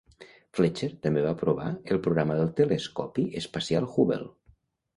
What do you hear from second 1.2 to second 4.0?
va aprovar el programa del telescopi espacial